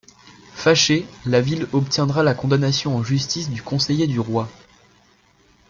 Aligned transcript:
Fâchée, 0.55 1.05
la 1.27 1.41
Ville 1.41 1.67
obtiendra 1.73 2.23
la 2.23 2.33
condamnation 2.33 2.95
en 2.97 3.03
justice 3.03 3.51
du 3.51 3.61
conseiller 3.61 4.07
du 4.07 4.19
roi. 4.19 4.49